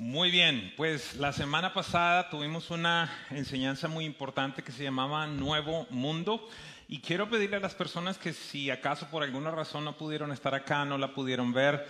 [0.00, 5.88] Muy bien, pues la semana pasada tuvimos una enseñanza muy importante que se llamaba Nuevo
[5.90, 6.48] Mundo
[6.86, 10.54] y quiero pedirle a las personas que si acaso por alguna razón no pudieron estar
[10.54, 11.84] acá, no la pudieron ver,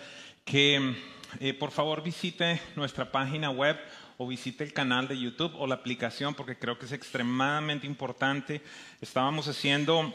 [0.47, 0.97] que
[1.39, 3.79] eh, por favor visite nuestra página web
[4.17, 8.63] o visite el canal de YouTube o la aplicación porque creo que es extremadamente importante.
[9.03, 10.15] Estábamos haciendo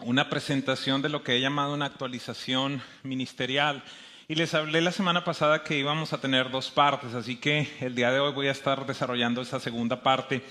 [0.00, 3.84] una presentación de lo que he llamado una actualización ministerial
[4.30, 7.96] y les hablé la semana pasada que íbamos a tener dos partes, así que el
[7.96, 10.44] día de hoy voy a estar desarrollando esa segunda parte.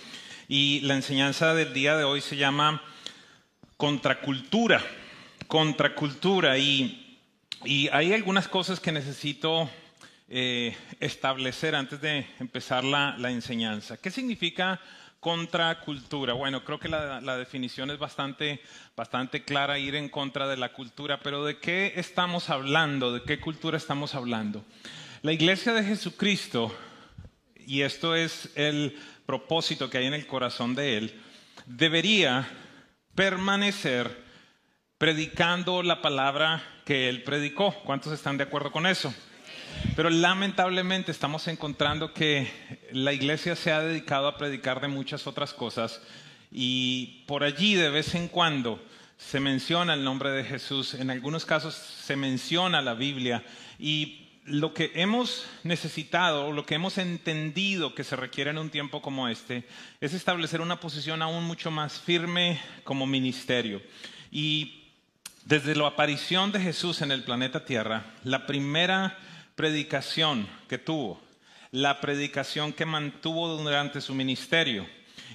[0.49, 2.81] Y la enseñanza del día de hoy se llama
[3.77, 4.83] contracultura.
[5.47, 6.57] Contracultura.
[6.57, 7.21] Y,
[7.63, 9.69] y hay algunas cosas que necesito
[10.27, 13.95] eh, establecer antes de empezar la, la enseñanza.
[13.95, 14.81] ¿Qué significa
[15.19, 16.33] contracultura.
[16.33, 18.61] Bueno, creo que la, definición es bastante,
[18.95, 23.13] bastante clara, ir en contra de la cultura, pero ¿de qué estamos hablando?
[23.13, 24.63] ¿De qué cultura estamos hablando?
[25.21, 26.73] La iglesia de Jesucristo,
[27.65, 31.21] y esto es el propósito que hay en el corazón de Él,
[31.65, 32.47] debería
[33.13, 34.23] permanecer
[34.97, 37.73] predicando la palabra que Él predicó.
[37.83, 39.13] ¿Cuántos están de acuerdo con eso?
[39.95, 42.51] Pero lamentablemente estamos encontrando que
[42.91, 46.01] la iglesia se ha dedicado a predicar de muchas otras cosas
[46.51, 48.83] y por allí de vez en cuando
[49.17, 53.43] se menciona el nombre de Jesús, en algunos casos se menciona la Biblia
[53.77, 58.69] y lo que hemos necesitado o lo que hemos entendido que se requiere en un
[58.69, 59.65] tiempo como este
[60.01, 63.81] es establecer una posición aún mucho más firme como ministerio.
[64.31, 64.85] Y
[65.45, 69.17] desde la aparición de Jesús en el planeta Tierra, la primera
[69.59, 71.19] predicación que tuvo,
[71.71, 74.87] la predicación que mantuvo durante su ministerio.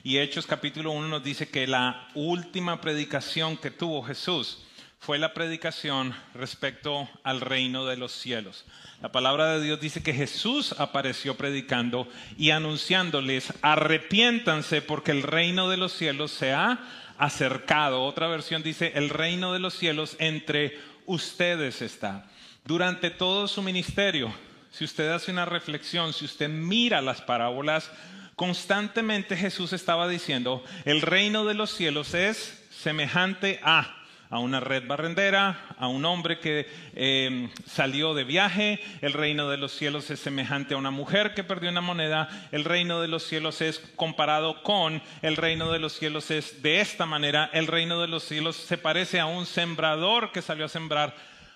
[0.03, 4.64] Y Hechos capítulo 1 nos dice que la última predicación que tuvo Jesús
[4.98, 8.64] fue la predicación respecto al reino de los cielos.
[9.02, 12.08] La palabra de Dios dice que Jesús apareció predicando
[12.39, 16.78] y anunciándoles, arrepiéntanse porque el reino de los cielos se ha
[17.19, 18.02] acercado.
[18.02, 22.27] Otra versión dice, el reino de los cielos entre ustedes está.
[22.64, 24.33] Durante todo su ministerio,
[24.70, 27.91] si usted hace una reflexión, si usted mira las parábolas,
[28.36, 34.05] constantemente Jesús estaba diciendo, el reino de los cielos es semejante a
[34.35, 36.67] a una red barrendera, a un hombre que
[36.97, 41.45] eh, salió de viaje, el reino de los cielos es semejante a una mujer que
[41.45, 45.92] perdió una moneda, el reino de los cielos es comparado con, el reino de los
[45.92, 50.33] cielos es de esta manera, el reino de los cielos se parece a un sembrador
[50.33, 51.14] que salió a sembrar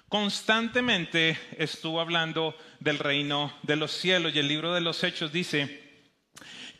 [0.08, 4.34] constantemente estuvo hablando del reino de los cielos.
[4.34, 5.86] Y el libro de los hechos dice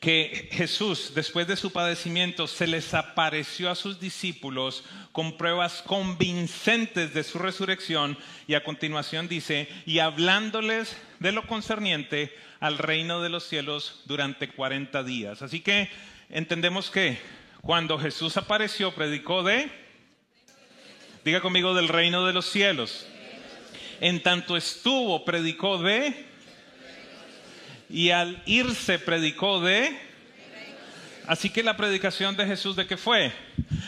[0.01, 7.13] que Jesús, después de su padecimiento, se les apareció a sus discípulos con pruebas convincentes
[7.13, 8.17] de su resurrección.
[8.47, 14.49] Y a continuación dice, y hablándoles de lo concerniente al reino de los cielos durante
[14.49, 15.43] 40 días.
[15.43, 15.91] Así que
[16.31, 17.19] entendemos que
[17.61, 19.71] cuando Jesús apareció, predicó de,
[21.25, 23.07] diga conmigo, del reino de los cielos
[24.01, 26.27] en tanto estuvo, predicó de,
[27.91, 29.97] y al irse predicó de.
[31.27, 33.33] Así que la predicación de Jesús de qué fue?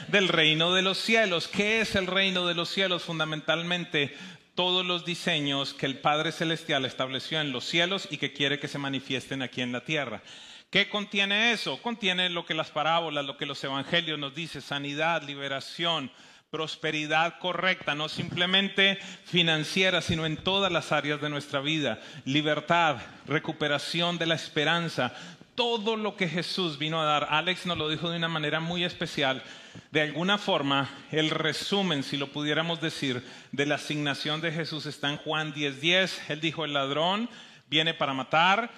[0.09, 1.48] Del reino de los cielos.
[1.48, 3.03] ¿Qué es el reino de los cielos?
[3.03, 4.15] Fundamentalmente
[4.54, 8.69] todos los diseños que el Padre Celestial estableció en los cielos y que quiere que
[8.69, 10.22] se manifiesten aquí en la tierra.
[10.71, 11.81] ¿Qué contiene eso?
[11.81, 16.12] Contiene lo que las parábolas, lo que los evangelios nos dicen, sanidad, liberación,
[16.50, 22.97] prosperidad correcta, no simplemente financiera, sino en todas las áreas de nuestra vida, libertad,
[23.27, 25.15] recuperación de la esperanza,
[25.55, 27.28] todo lo que Jesús vino a dar.
[27.31, 29.43] Alex nos lo dijo de una manera muy especial.
[29.93, 35.09] De alguna forma, el resumen, si lo pudiéramos decir, de la asignación de Jesús está
[35.09, 36.31] en Juan 10:10.
[36.31, 37.31] Él dijo, el ladrón
[37.69, 38.71] viene para matar,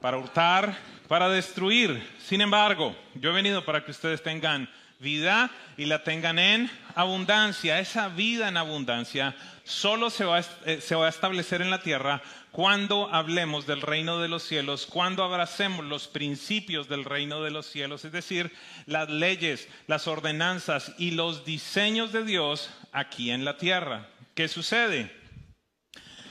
[0.00, 2.02] para hurtar, para destruir.
[2.18, 4.70] Sin embargo, yo he venido para que ustedes tengan
[5.00, 7.80] vida y la tengan en abundancia.
[7.80, 9.34] Esa vida en abundancia
[9.64, 12.22] solo se va, a, eh, se establecer en la tierra
[12.52, 17.66] cuando hablemos del reino de los cielos, cuando abracemos los principios del reino de los
[17.66, 18.52] cielos, es decir,
[18.86, 24.08] las leyes, las ordenanzas y los diseños de Dios aquí en la tierra.
[24.34, 25.14] ¿Qué sucede?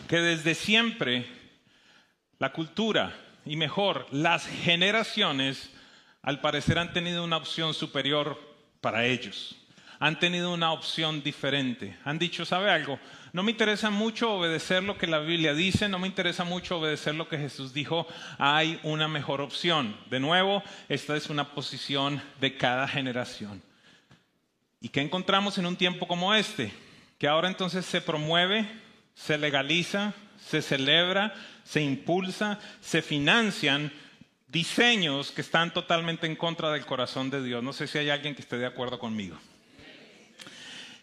[0.07, 1.25] Que desde siempre
[2.37, 3.15] la cultura
[3.45, 5.71] y mejor las generaciones
[6.21, 8.48] al parecer han tenido una opción superior
[8.81, 9.55] para ellos.
[9.99, 11.97] Han tenido una opción diferente.
[12.05, 12.99] Han dicho, ¿sabe algo?
[13.33, 17.15] No me interesa mucho obedecer lo que la Biblia dice, no me interesa mucho obedecer
[17.15, 19.95] lo que Jesús dijo, hay una mejor opción.
[20.09, 23.61] De nuevo, esta es una posición de cada generación.
[24.79, 26.71] ¿Y qué encontramos en un tiempo como este?
[27.17, 28.67] Que ahora entonces se promueve,
[29.13, 31.33] se legaliza, se celebra,
[31.63, 33.91] se impulsa, se financian
[34.51, 37.63] diseños que están totalmente en contra del corazón de Dios.
[37.63, 39.37] No sé si hay alguien que esté de acuerdo conmigo.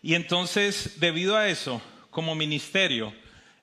[0.03, 3.13] Y entonces, debido a eso, como ministerio,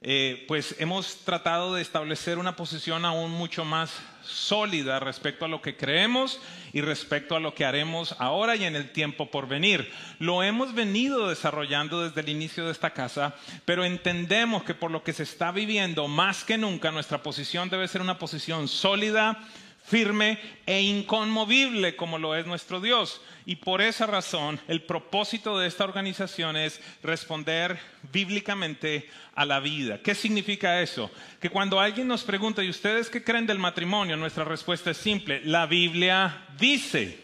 [0.02, 3.90] eh, pues hemos tratado de establecer una posición aún mucho más
[4.22, 6.42] sólida respecto a lo que creemos
[6.74, 9.92] y respecto a lo que haremos ahora y en el tiempo por venir.
[10.20, 15.04] Lo hemos venido desarrollando desde el inicio de esta casa, pero entendemos que por lo
[15.04, 19.40] que se está viviendo, más que nunca, nuestra posición debe ser una posición sólida,
[19.84, 23.22] firme e inconmovible como lo es nuestro Dios.
[23.46, 27.78] Y por esa razón, el propósito de esta organización es responder
[28.12, 30.00] bíblicamente a la vida.
[30.02, 31.12] ¿Qué significa eso?
[31.42, 34.16] Que cuando alguien nos pregunta, ¿y ustedes qué creen del matrimonio?
[34.16, 37.22] Nuestra respuesta es simple, la Biblia dice.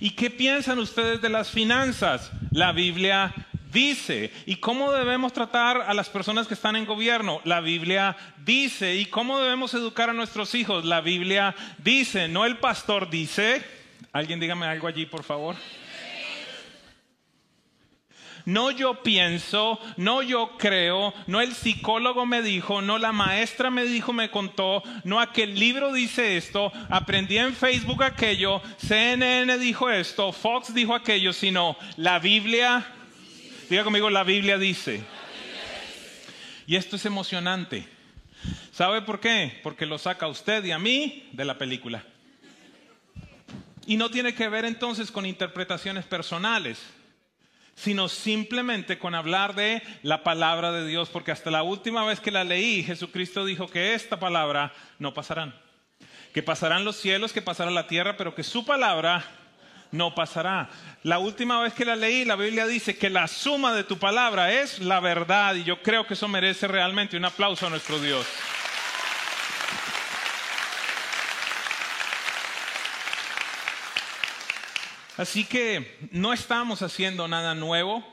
[0.00, 2.32] ¿Y qué piensan ustedes de las finanzas?
[2.50, 3.32] La Biblia
[3.74, 4.32] dice.
[4.46, 7.42] ¿Y cómo debemos tratar a las personas que están en gobierno?
[7.44, 8.96] La Biblia dice.
[8.96, 10.86] ¿Y cómo debemos educar a nuestros hijos?
[10.86, 12.28] La Biblia dice.
[12.28, 13.62] No el pastor dice.
[14.12, 15.56] Alguien dígame algo allí, por favor.
[18.46, 23.84] No yo pienso, no yo creo, no el psicólogo me dijo, no la maestra me
[23.84, 30.30] dijo, me contó, no aquel libro dice esto, aprendí en Facebook aquello, CNN dijo esto,
[30.30, 32.84] Fox dijo aquello, sino la Biblia,
[33.68, 35.02] diga conmigo, la Biblia dice.
[36.66, 37.86] Y esto es emocionante.
[38.72, 39.60] ¿Sabe por qué?
[39.62, 42.04] Porque lo saca usted y a mí de la película.
[43.86, 46.82] Y no tiene que ver entonces con interpretaciones personales
[47.74, 52.30] sino simplemente con hablar de la palabra de Dios, porque hasta la última vez que
[52.30, 55.54] la leí, Jesucristo dijo que esta palabra no pasarán,
[56.32, 59.24] que pasarán los cielos, que pasará la tierra, pero que su palabra
[59.94, 60.68] no pasará.
[61.04, 64.52] La última vez que la leí, la Biblia dice que la suma de tu palabra
[64.52, 68.26] es la verdad, y yo creo que eso merece realmente un aplauso a nuestro Dios.
[75.16, 78.04] Así que no estamos haciendo nada nuevo,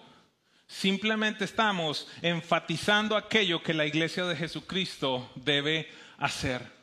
[0.68, 5.89] simplemente estamos enfatizando aquello que la iglesia de Jesucristo debe
[6.19, 6.81] hacer.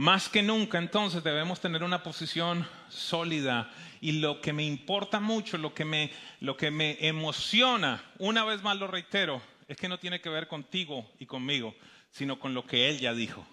[0.00, 3.70] Más que nunca entonces debemos tener una posición sólida
[4.00, 6.10] y lo que me importa mucho, lo que me,
[6.40, 10.48] lo que me emociona, una vez más lo reitero, es que no tiene que ver
[10.48, 11.74] contigo y conmigo,
[12.10, 13.46] sino con lo que Él ya dijo.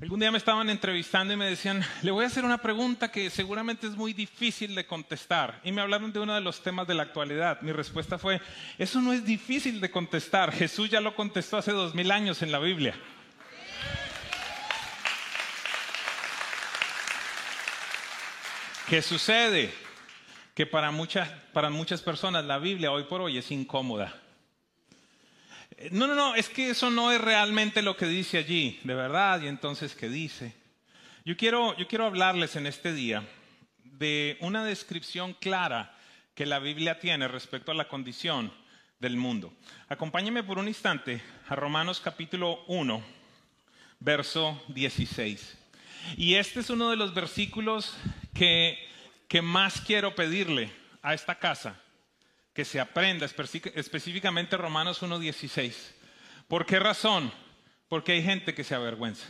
[0.00, 3.28] Algún día me estaban entrevistando y me decían, le voy a hacer una pregunta que
[3.28, 5.60] seguramente es muy difícil de contestar.
[5.64, 7.60] Y me hablaron de uno de los temas de la actualidad.
[7.62, 8.40] Mi respuesta fue,
[8.78, 10.52] eso no es difícil de contestar.
[10.52, 12.94] Jesús ya lo contestó hace dos mil años en la Biblia.
[18.92, 19.72] ¿Qué sucede?
[20.54, 24.20] Que para muchas, para muchas personas la Biblia hoy por hoy es incómoda.
[25.92, 29.40] No, no, no, es que eso no es realmente lo que dice allí, de verdad,
[29.40, 30.54] y entonces, ¿qué dice?
[31.24, 33.26] Yo quiero, yo quiero hablarles en este día
[33.82, 35.96] de una descripción clara
[36.34, 38.52] que la Biblia tiene respecto a la condición
[39.00, 39.54] del mundo.
[39.88, 43.02] Acompáñenme por un instante a Romanos capítulo 1,
[44.00, 45.61] verso 16.
[46.16, 47.96] Y este es uno de los versículos
[48.34, 48.78] que,
[49.28, 50.72] que más quiero pedirle
[51.02, 51.80] a esta casa
[52.54, 55.74] que se aprenda específicamente Romanos 1.16.
[56.48, 57.32] ¿Por qué razón?
[57.88, 59.26] Porque hay gente que se avergüenza.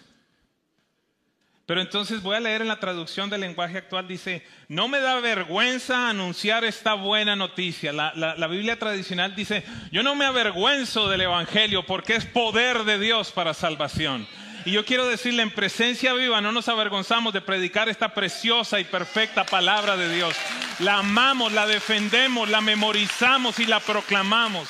[1.67, 5.21] Pero entonces voy a leer en la traducción del lenguaje actual, dice, no me da
[5.21, 7.93] vergüenza anunciar esta buena noticia.
[7.93, 12.99] La, la, Biblia tradicional dice, yo no me avergüenzo del Evangelio porque es poder de
[12.99, 14.27] Dios para salvación.
[14.65, 18.85] Y yo quiero decirle, en presencia viva, no nos avergonzamos de predicar esta preciosa y
[18.85, 20.37] perfecta palabra de Dios.
[20.79, 24.69] La amamos, la defendemos, la memorizamos y la proclamamos.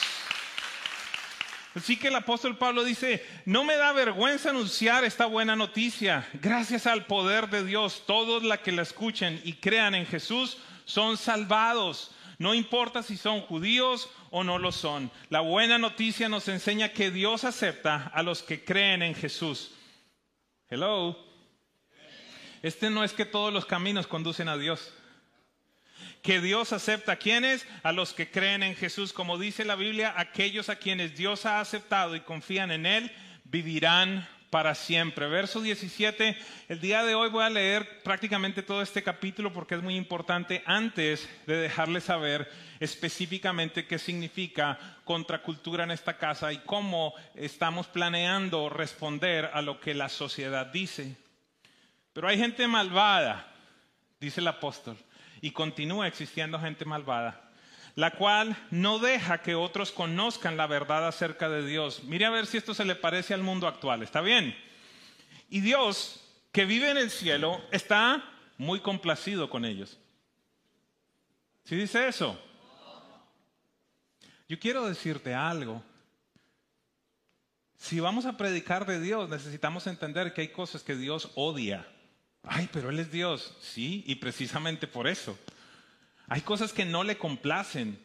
[1.74, 6.26] Así que el apóstol Pablo dice, no me da vergüenza anunciar esta buena noticia.
[6.34, 10.56] Gracias al poder de Dios, todos los que la escuchen y crean en Jesús
[10.86, 12.12] son salvados.
[12.38, 15.10] No importa si son judíos o no lo son.
[15.28, 19.70] La buena noticia nos enseña que Dios acepta a los que creen en Jesús.
[20.74, 21.18] Hello.
[22.62, 24.90] Este no es que todos los caminos conducen a Dios.
[26.22, 30.14] Que Dios acepta a quienes, a los que creen en Jesús, como dice la Biblia,
[30.16, 33.12] aquellos a quienes Dios ha aceptado y confían en Él,
[33.44, 35.28] vivirán para siempre.
[35.28, 36.36] Verso 17,
[36.68, 40.62] el día de hoy voy a leer prácticamente todo este capítulo porque es muy importante
[40.66, 48.68] antes de dejarles saber específicamente qué significa contracultura en esta casa y cómo estamos planeando
[48.68, 51.16] responder a lo que la sociedad dice.
[52.12, 53.50] Pero hay gente malvada,
[54.20, 54.98] dice el apóstol,
[55.40, 57.41] y continúa existiendo gente malvada.
[57.94, 62.04] La cual no deja que otros conozcan la verdad acerca de Dios.
[62.04, 64.02] Mire a ver si esto se le parece al mundo actual.
[64.02, 64.56] ¿Está bien?
[65.50, 66.20] Y Dios,
[66.52, 68.24] que vive en el cielo, está
[68.56, 69.98] muy complacido con ellos.
[71.64, 72.38] ¿Sí dice eso?
[74.48, 75.82] Yo quiero decirte algo.
[77.76, 81.86] Si vamos a predicar de Dios, necesitamos entender que hay cosas que Dios odia.
[82.44, 83.56] Ay, pero Él es Dios.
[83.60, 85.38] Sí, y precisamente por eso.
[86.28, 87.98] Hay cosas que no le complacen.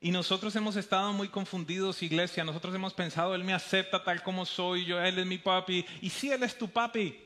[0.00, 2.44] Y nosotros hemos estado muy confundidos, iglesia.
[2.44, 5.84] Nosotros hemos pensado, Él me acepta tal como soy, yo, Él es mi papi.
[6.00, 7.18] Y sí, Él es tu papi.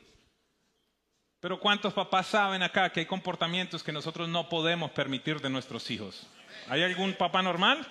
[1.40, 5.90] Pero ¿cuántos papás saben acá que hay comportamientos que nosotros no podemos permitir de nuestros
[5.90, 6.26] hijos?
[6.68, 7.86] ¿Hay algún papá normal?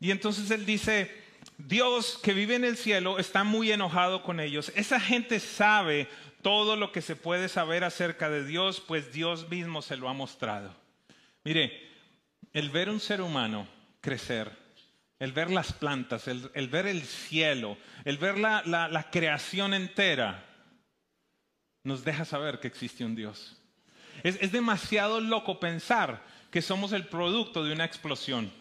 [0.00, 1.14] Y entonces Él dice,
[1.58, 4.72] Dios que vive en el cielo está muy enojado con ellos.
[4.74, 6.08] Esa gente sabe
[6.42, 10.12] todo lo que se puede saber acerca de Dios, pues Dios mismo se lo ha
[10.12, 10.74] mostrado.
[11.44, 11.88] Mire,
[12.52, 13.66] el ver un ser humano
[14.00, 14.50] crecer,
[15.18, 20.46] el ver las plantas, el, ver el cielo, el ver la creación entera,
[21.84, 23.56] nos deja saber que existe un Dios.
[24.22, 28.52] Es, demasiado loco pensar que somos el producto de una explosión.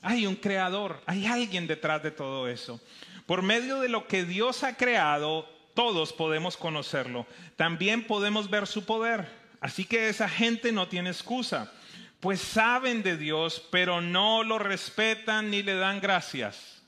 [0.00, 2.80] Hay un creador, hay alguien detrás de todo eso.
[3.26, 7.26] Por medio de lo que Dios ha creado, todos podemos conocerlo.
[7.56, 9.28] También podemos ver su poder.
[9.60, 11.72] Así que esa gente no tiene excusa,
[12.18, 16.82] pues saben de Dios, pero no lo respetan ni le dan gracias.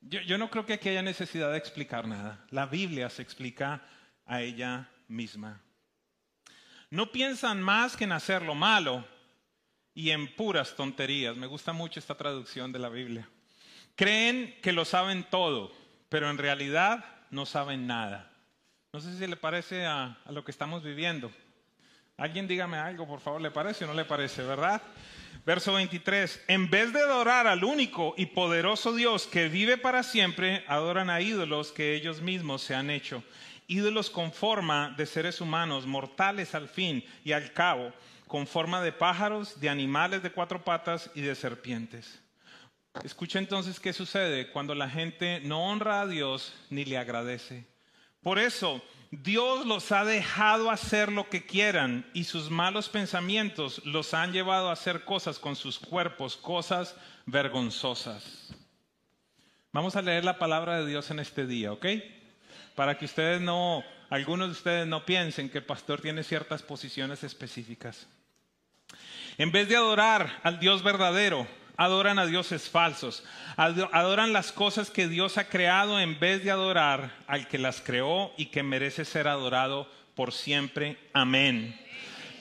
[0.00, 2.44] Yo, no creo que aquí haya necesidad de explicar nada.
[2.50, 3.86] La Biblia se explica
[4.26, 5.62] a ella misma.
[6.90, 9.06] No piensan más que en hacer lo malo
[9.94, 11.36] y en puras tonterías.
[11.36, 13.28] Me gusta mucho esta traducción de la Biblia.
[13.94, 15.72] Creen que lo saben todo,
[16.12, 18.30] pero en realidad no saben nada.
[18.92, 21.32] No sé si le parece a, lo que estamos viviendo.
[22.18, 24.82] Alguien dígame algo, por favor, ¿le parece o no le parece, verdad?
[25.46, 30.66] Verso 23, en vez de adorar al único y poderoso Dios que vive para siempre,
[30.68, 33.24] adoran a ídolos que ellos mismos se han hecho.
[33.66, 37.90] Ídolos con forma de seres humanos, mortales al fin y al cabo,
[38.26, 42.21] con forma de pájaros, de animales de cuatro patas y de serpientes.
[43.04, 47.66] Escucha entonces qué sucede cuando la gente no honra a Dios ni le agradece.
[48.22, 54.14] Por eso, Dios los ha dejado hacer lo que quieran y sus malos pensamientos los
[54.14, 56.94] han llevado a hacer cosas con sus cuerpos, cosas
[57.26, 58.54] vergonzosas.
[59.72, 61.86] Vamos a leer la palabra de Dios en este día, ¿ok?
[62.76, 67.24] Para que ustedes no, algunos de ustedes no piensen que el pastor tiene ciertas posiciones
[67.24, 68.06] específicas.
[69.38, 73.24] En vez de adorar al Dios verdadero, adoran a dioses falsos,
[73.56, 78.32] adoran las cosas que Dios ha creado en vez de adorar al que las creó
[78.36, 80.98] y que merece ser adorado por siempre.
[81.12, 81.78] Amén.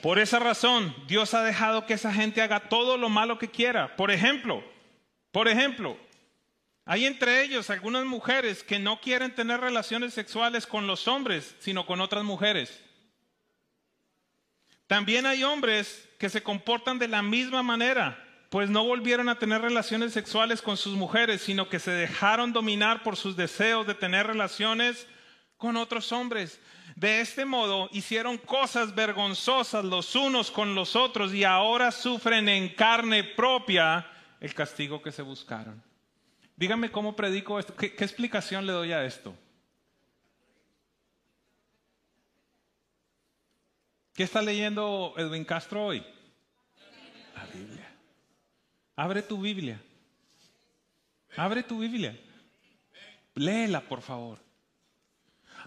[0.01, 3.95] Por esa razón, Dios ha dejado que esa gente haga todo lo malo que quiera.
[3.95, 4.63] Por ejemplo,
[5.31, 5.97] por ejemplo,
[6.85, 11.85] hay entre ellos algunas mujeres que no quieren tener relaciones sexuales con los hombres, sino
[11.85, 12.83] con otras mujeres.
[14.87, 19.61] También hay hombres que se comportan de la misma manera, pues no volvieron a tener
[19.61, 24.27] relaciones sexuales con sus mujeres, sino que se dejaron dominar por sus deseos de tener
[24.27, 25.07] relaciones
[25.55, 26.59] con otros hombres.
[26.97, 32.67] De este modo hicieron cosas vergonzosas los unos con los otros y ahora sufren en
[32.75, 34.05] carne propia
[34.41, 35.81] el castigo que se buscaron.
[36.57, 39.33] Dígame cómo predico esto, qué, qué explicación le doy a esto.
[44.13, 46.05] ¿Qué está leyendo Edwin Castro hoy?
[49.01, 49.81] Abre tu Biblia.
[51.35, 52.15] Abre tu Biblia.
[53.33, 54.37] Léela, por favor.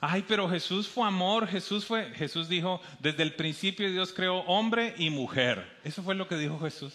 [0.01, 4.95] Ay, pero Jesús fue amor, Jesús fue, Jesús dijo, desde el principio Dios creó hombre
[4.99, 5.81] y mujer.
[5.83, 6.95] Eso fue lo que dijo Jesús.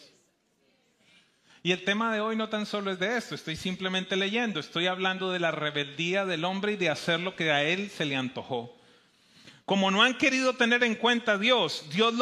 [1.61, 4.87] Y el tema de hoy no tan solo es de esto, estoy simplemente leyendo, estoy
[4.87, 8.15] hablando de la rebeldía del hombre y de hacer lo que a él se le
[8.15, 8.78] antojó.
[9.69, 12.15] Como no han querido tener en cuenta a Dios, Dios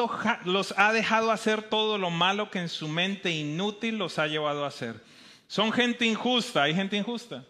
[0.43, 4.65] los, ha dejado hacer todo lo malo que en su mente inútil los ha llevado
[4.65, 5.01] a hacer.
[5.47, 7.45] Son gente injusta, hay gente injusta.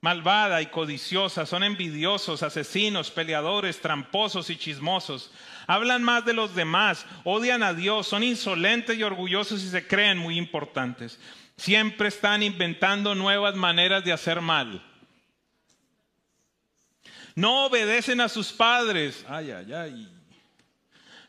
[0.00, 5.30] Malvada y codiciosa, son envidiosos, asesinos, peleadores, tramposos y chismosos.
[5.68, 10.18] Hablan más de los demás, odian a Dios, son insolentes y orgullosos y se creen
[10.18, 11.20] muy importantes.
[11.56, 14.82] Siempre están inventando nuevas maneras de hacer mal
[17.34, 19.24] no obedecen a sus padres.
[19.28, 20.08] Ay, ay, ay.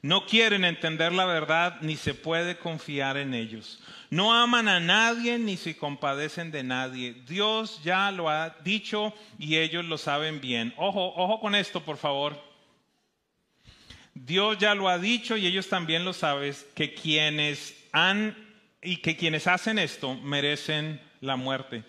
[0.01, 3.79] No quieren entender la verdad ni se puede confiar en ellos.
[4.09, 7.13] No aman a nadie ni se compadecen de nadie.
[7.25, 10.73] Dios ya lo ha dicho y ellos lo saben bien.
[10.75, 12.37] Ojo, ojo con esto, por favor.
[14.13, 18.35] Dios ya lo ha dicho y ellos también lo saben, que quienes han
[18.81, 21.85] y que quienes hacen esto merecen la muerte.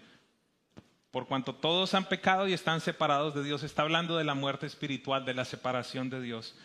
[1.14, 4.66] Por cuanto todos han pecado y están separados de Dios, está hablando de la muerte
[4.66, 6.56] espiritual, de la separación de Dios.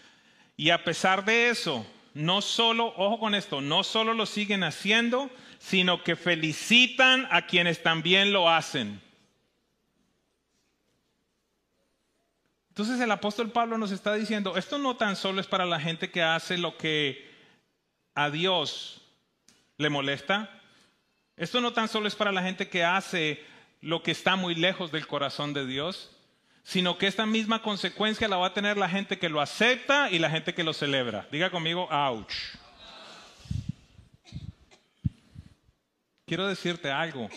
[0.57, 5.29] Y a pesar de eso, no solo, ojo con esto, no solo lo siguen haciendo,
[5.59, 8.99] sino que felicitan a quienes también lo hacen.
[12.69, 16.09] Entonces el apóstol Pablo nos está diciendo, esto no tan solo es para la gente
[16.09, 17.31] que hace lo que
[18.15, 19.03] a Dios
[19.77, 20.49] le molesta,
[21.37, 23.47] esto no tan solo es para la gente que hace
[23.81, 26.11] lo que está muy lejos del corazón de Dios,
[26.63, 30.19] sino que esta misma consecuencia la va a tener la gente que lo acepta y
[30.19, 31.27] la gente que lo celebra.
[31.31, 32.33] Diga conmigo, ouch.
[36.25, 37.27] Quiero decirte algo.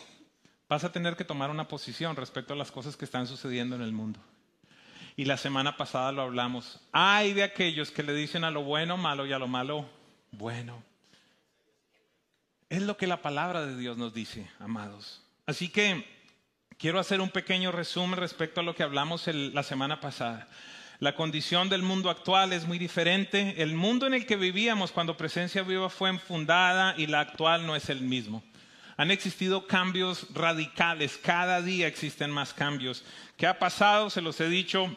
[0.68, 3.82] Vas a tener que tomar una posición respecto a las cosas que están sucediendo en
[3.82, 4.20] el mundo.
[5.16, 6.80] Y la semana pasada lo hablamos.
[6.92, 9.88] Hay de aquellos que le dicen a lo bueno malo y a lo malo
[10.30, 10.82] bueno.
[12.68, 15.22] Es lo que la palabra de Dios nos dice, amados.
[15.46, 16.06] Así que
[16.82, 20.48] quiero hacer un pequeño resumen respecto a lo que hablamos la semana pasada.
[20.98, 23.62] La condición del mundo actual es muy diferente.
[23.62, 27.76] El mundo en el que vivíamos cuando Presencia Viva fue fundada y la actual no
[27.76, 28.42] es el mismo.
[28.96, 33.04] Han existido cambios radicales, cada día existen más cambios.
[33.36, 34.10] ¿Qué ha pasado?
[34.10, 34.92] Se los he dicho,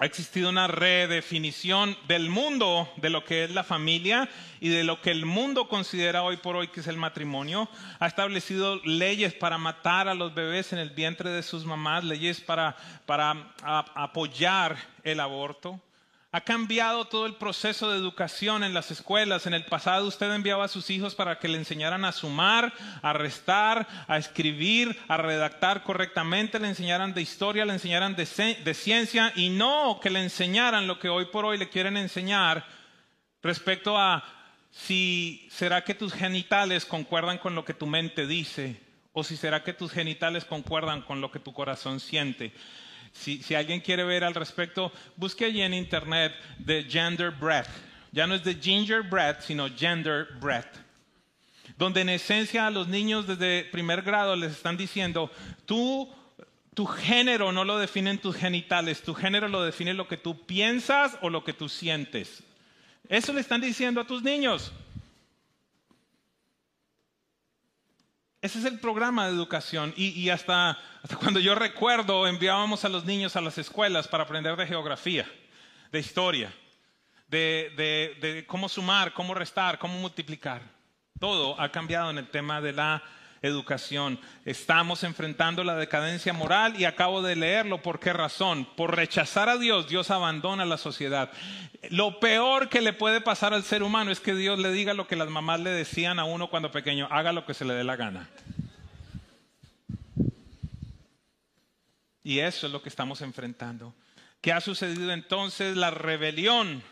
[0.00, 5.02] ha existido una redefinición del mundo de lo que es la familia y de lo
[5.02, 7.68] que el mundo considera hoy por hoy que es el matrimonio.
[7.98, 12.40] Ha establecido leyes para matar a los bebés en el vientre de sus mamás, leyes
[12.40, 13.52] para, para
[13.94, 15.78] apoyar el aborto.
[16.32, 19.46] Ha cambiado todo el proceso de educación en las escuelas.
[19.46, 22.72] En el pasado usted enviaba a sus hijos para que le enseñaran a sumar,
[23.02, 28.26] a restar, a escribir, a redactar correctamente, le enseñaran de historia, le enseñaran de,
[28.64, 32.64] de ciencia y no que le enseñaran lo que hoy por hoy le quieren enseñar
[33.42, 34.22] respecto a
[34.70, 38.80] si será que tus genitales concuerdan con lo que tu mente dice
[39.12, 42.52] o si será que tus genitales concuerdan con lo que tu corazón siente.
[43.12, 47.68] Si, alguien quiere ver al respecto, busque allí en internet de gender breath.
[48.12, 50.78] Ya no es de ginger breath, sino gender breath.
[51.76, 55.30] Donde en esencia a los niños desde primer grado les están diciendo,
[55.66, 56.12] tú,
[56.74, 61.18] tu género no lo definen tus genitales, tu género lo define lo que tú piensas
[61.20, 62.42] o lo que tú sientes.
[63.08, 64.72] Eso le están diciendo a tus niños.
[68.42, 70.78] Ese es el programa de educación y, hasta,
[71.20, 75.30] cuando yo recuerdo enviábamos a los niños a las escuelas para aprender de geografía,
[75.92, 76.52] de historia,
[77.28, 80.62] de cómo sumar, cómo restar, cómo multiplicar.
[81.18, 83.02] Todo ha cambiado en el tema de la
[83.42, 84.20] educación.
[84.44, 87.82] Estamos enfrentando la decadencia moral y acabo de leerlo.
[87.82, 88.66] ¿Por qué razón?
[88.76, 91.30] Por rechazar a Dios, Dios abandona la sociedad.
[91.90, 95.06] Lo peor que le puede pasar al ser humano es que Dios le diga lo
[95.06, 97.84] que las mamás le decían a uno cuando pequeño, haga lo que se le dé
[97.84, 98.28] la gana.
[102.22, 103.94] Y eso es lo que estamos enfrentando.
[104.40, 105.76] ¿Qué ha sucedido entonces?
[105.76, 106.82] La rebelión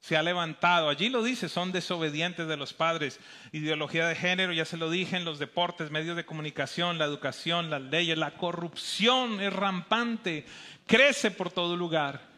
[0.00, 0.88] se ha levantado.
[0.88, 3.20] Allí lo dice, son desobedientes de los padres.
[3.52, 7.70] Ideología de género, ya se lo dije, en los deportes, medios de comunicación, la educación,
[7.70, 10.46] las leyes, la corrupción es rampante,
[10.86, 12.28] crece por todo lugar.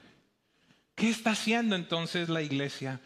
[0.95, 3.01] ¿Qué está haciendo entonces la iglesia?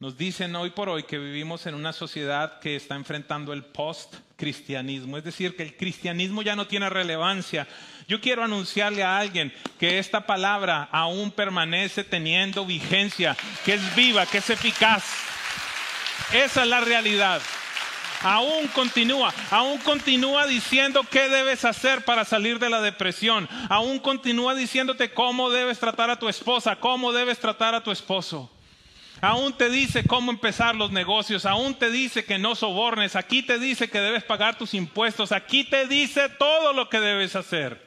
[0.00, 5.16] Nos dicen hoy por hoy que vivimos en una sociedad que está enfrentando el post-cristianismo,
[5.16, 7.68] es decir, que el cristianismo ya no tiene relevancia.
[8.08, 14.26] Yo quiero anunciarle a alguien que esta palabra aún permanece teniendo vigencia, que es viva,
[14.26, 15.04] que es eficaz.
[16.32, 17.40] Esa es la realidad.
[18.22, 23.48] Aún continúa, aún continúa diciendo qué debes hacer para salir de la depresión.
[23.68, 28.50] Aún continúa diciéndote cómo debes tratar a tu esposa, cómo debes tratar a tu esposo.
[29.24, 33.58] Aún te dice cómo empezar los negocios, aún te dice que no sobornes, aquí te
[33.58, 37.82] dice que debes pagar tus impuestos, aquí te dice todo lo que debes hacer.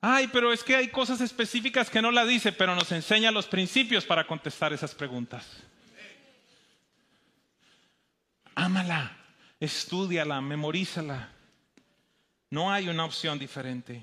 [0.00, 3.46] Ay, pero es que hay cosas específicas que no la dice, pero nos enseña los
[3.46, 5.46] principios para contestar esas preguntas.
[8.54, 9.18] Ámala,
[9.60, 11.28] estudiala, memorízala.
[12.48, 14.02] No hay una opción diferente.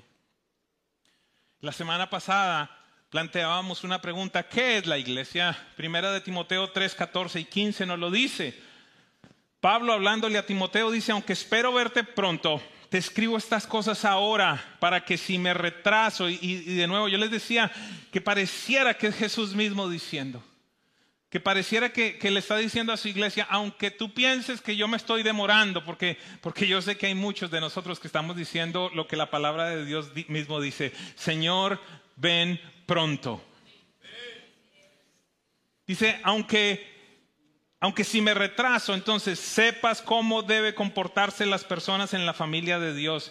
[1.60, 2.83] La semana pasada
[3.14, 5.56] planteábamos una pregunta, ¿qué es la iglesia?
[5.76, 8.60] Primera de Timoteo 3, 14 y 15 nos lo dice.
[9.60, 15.04] Pablo hablándole a Timoteo dice, aunque espero verte pronto, te escribo estas cosas ahora para
[15.04, 17.70] que si me retraso, y, de nuevo yo les decía
[18.10, 20.42] que pareciera que es Jesús mismo diciendo,
[21.30, 24.96] que pareciera que, le está diciendo a su iglesia, aunque tú pienses que yo me
[24.96, 29.06] estoy demorando, porque, porque yo sé que hay muchos de nosotros que estamos diciendo lo
[29.06, 31.80] que la palabra de Dios mismo dice, Señor,
[32.16, 33.42] ven pronto.
[35.86, 36.94] Dice, aunque
[37.84, 42.94] aunque si me retraso, entonces sepas cómo debe comportarse las personas en la familia de
[42.94, 43.30] Dios.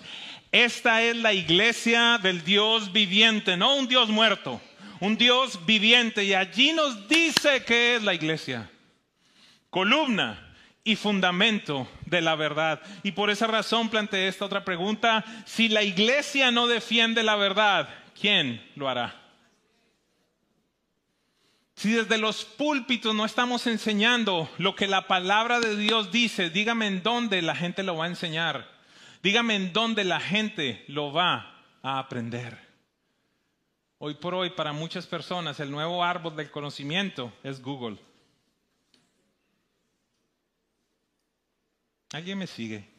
[0.52, 4.62] Esta es la iglesia del Dios viviente, no un Dios muerto,
[5.00, 6.24] un Dios viviente.
[6.24, 8.70] Y allí nos dice que es la iglesia.
[9.72, 12.80] Columna y fundamento de la verdad.
[13.02, 15.26] Y por esa razón planteé esta otra pregunta.
[15.48, 19.20] Si la iglesia no defiende la verdad, ¿quién lo hará?
[21.76, 26.88] Si desde los púlpitos no estamos enseñando lo que la palabra de Dios dice, dígame
[26.88, 28.72] en dónde la gente lo va a enseñar.
[29.22, 32.58] Dígame en dónde la gente lo va a aprender.
[33.98, 37.98] Hoy por hoy, para muchas personas, el nuevo árbol del conocimiento es Google.
[42.12, 42.93] ¿Alguien me sigue?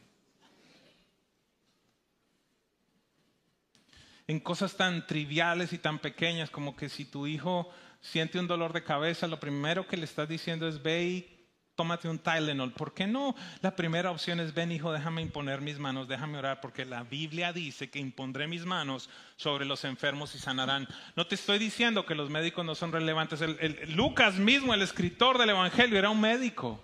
[4.27, 8.73] En cosas tan triviales y tan pequeñas como que si tu hijo siente un dolor
[8.73, 11.35] de cabeza, lo primero que le estás diciendo es ve y
[11.75, 12.73] tómate un Tylenol.
[12.73, 13.35] ¿Por qué no?
[13.61, 17.53] La primera opción es ven hijo, déjame imponer mis manos, déjame orar, porque la Biblia
[17.53, 20.89] dice que impondré mis manos sobre los enfermos y sanarán.
[21.17, 23.41] No te estoy diciendo que los médicos no son relevantes.
[23.89, 26.83] Lucas mismo, el escritor del Evangelio, era un médico.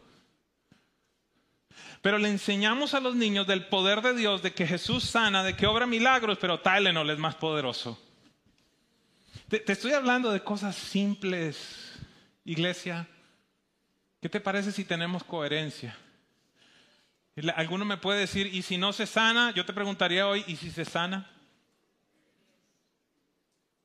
[2.02, 5.54] Pero le enseñamos a los niños del poder de Dios, de que Jesús sana, de
[5.54, 8.00] que obra milagros, pero Tylenol es más poderoso.
[9.48, 11.98] Te, estoy hablando de cosas simples,
[12.44, 13.06] iglesia.
[14.22, 15.96] ¿Qué te parece si tenemos coherencia?
[17.56, 19.52] Alguno me puede decir, ¿y si no se sana?
[19.54, 21.30] Yo te preguntaría hoy, ¿y si se sana?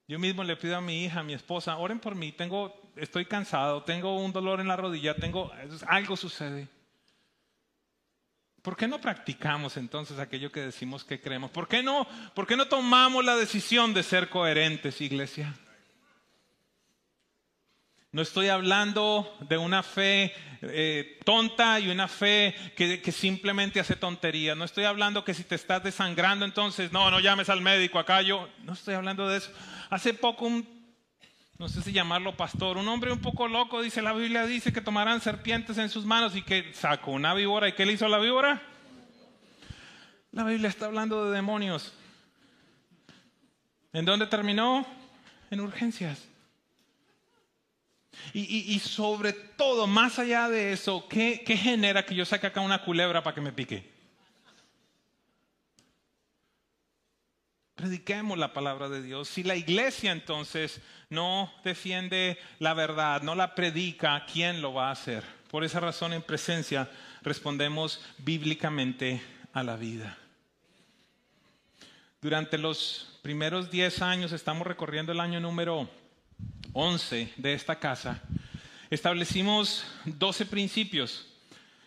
[0.07, 3.25] Yo mismo le pido a mi hija, a mi esposa, oren por mí, tengo, estoy
[3.25, 5.51] cansado, tengo un dolor en la rodilla, tengo,
[5.87, 6.67] algo sucede.
[8.65, 11.51] ¿Por qué no practicamos entonces aquello que decimos que creemos?
[11.51, 15.53] ¿Por qué no, por qué no tomamos la decisión de ser coherentes, iglesia?
[18.11, 23.95] No estoy hablando de una fe eh, tonta y una fe que, que, simplemente hace
[23.95, 24.55] tontería.
[24.55, 28.23] No estoy hablando que si te estás desangrando, entonces no, no llames al médico acá.
[28.23, 29.51] Yo no estoy hablando de eso.
[29.91, 30.74] Hace poco un,
[31.57, 34.81] no sé si llamarlo pastor, un hombre un poco loco, dice la Biblia, dice que
[34.81, 37.69] tomarán serpientes en sus manos y que sacó una víbora.
[37.69, 38.61] ¿Y qué le hizo la víbora?
[40.33, 41.93] La Biblia está hablando de demonios.
[43.93, 44.85] ¿En dónde terminó?
[45.49, 46.27] En urgencias.
[48.33, 52.83] Y, sobre todo, más allá de eso, ¿qué, ¿qué genera que yo saque acá una
[52.83, 53.94] culebra para que me pique?
[57.75, 59.27] Prediquemos la palabra de Dios.
[59.27, 64.93] Si la iglesia entonces no defiende la verdad, no la predica, ¿quién lo va a
[64.93, 65.23] hacer?
[65.51, 66.89] Por esa razón en presencia
[67.21, 70.17] respondemos bíblicamente a la vida.
[72.21, 75.89] Durante los primeros 10 años, estamos recorriendo el año número
[76.71, 78.21] 11 de esta casa,
[78.89, 81.27] establecimos 12 principios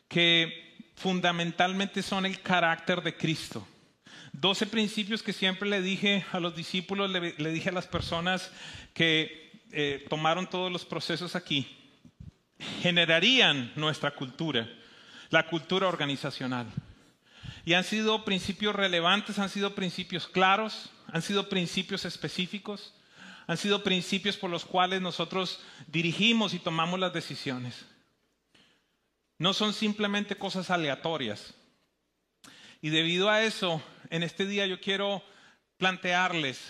[0.07, 3.66] que fundamentalmente son el carácter de Cristo.
[4.40, 8.53] Doce principios que siempre le dije a los discípulos, le, dije a las personas
[8.94, 11.66] que eh, tomaron todos los procesos aquí,
[12.81, 14.68] generarían nuestra cultura,
[15.31, 16.68] la cultura organizacional.
[17.64, 22.94] Y han sido principios relevantes, han sido principios claros, han sido principios específicos,
[23.48, 27.87] han sido principios por los cuales nosotros dirigimos y tomamos las decisiones.
[29.37, 31.55] No son simplemente cosas aleatorias.
[32.81, 35.23] Y debido a eso, en este día yo quiero
[35.79, 36.61] plantearles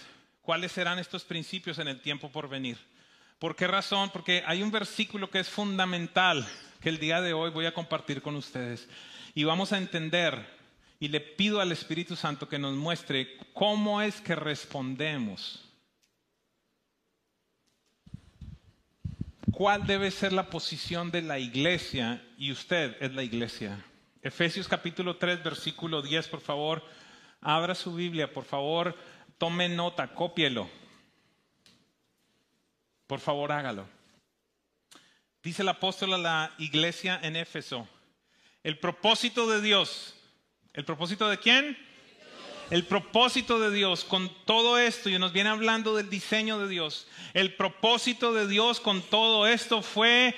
[0.42, 2.79] cuáles serán estos principios en el tiempo por venir.
[3.38, 4.11] ¿Por qué razón?
[4.11, 6.49] Porque hay un versículo que es fundamental
[6.81, 8.88] que el día de hoy voy a compartir con ustedes.
[9.35, 10.47] Y vamos a entender,
[10.99, 15.64] y le pido al Espíritu Santo que nos muestre cómo es que respondemos.
[19.53, 22.23] ¿Cuál debe ser la posición de la iglesia?
[22.38, 23.85] Y usted es la iglesia.
[24.20, 26.83] Efesios capítulo 3, versículo 10, por favor.
[27.40, 28.96] Abra su Biblia, por favor.
[29.38, 30.68] Tome nota, cópielo.
[33.07, 33.88] Por favor, hágalo.
[35.42, 37.88] Dice el apóstol a la iglesia en Éfeso.
[38.64, 40.16] El propósito de Dios.
[40.72, 41.78] ¿El propósito de quién?
[42.70, 47.07] El propósito de Dios con todo esto, y nos viene hablando del diseño de Dios,
[47.33, 50.35] el propósito de Dios con todo esto fue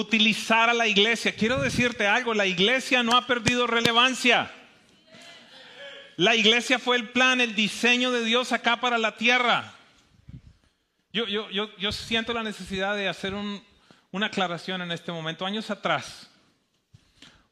[0.00, 1.34] utilizar a la iglesia.
[1.34, 4.50] Quiero decirte algo, la iglesia no ha perdido relevancia.
[6.16, 9.72] La iglesia fue el plan, el diseño de Dios acá para la tierra.
[11.12, 13.34] Yo, yo, yo, yo siento la necesidad de hacer
[14.12, 15.46] una aclaración en este momento.
[15.46, 16.30] Años atrás,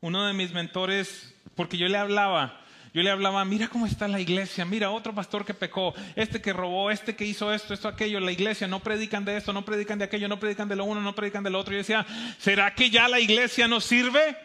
[0.01, 2.61] uno de mis mentores, porque yo le hablaba
[2.99, 6.53] Yo le hablaba, mira cómo está la iglesia, mira otro pastor que pecó, este que
[6.53, 10.01] robó, este que hizo esto, esto, aquello, la iglesia, no predican de esto, no predican
[10.01, 11.73] de aquello, no predican de lo uno, no predican de lo otro.
[11.73, 12.05] Y decía,
[12.39, 14.37] ¿será que ya la iglesia no sirve?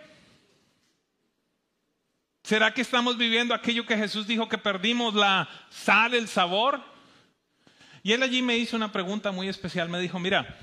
[2.43, 6.79] ¿Será que estamos viviendo aquello que Jesús dijo que perdimos la sal, el sabor?
[8.03, 9.89] Y él allí me hizo una pregunta muy especial.
[9.89, 10.59] Me dijo, mira,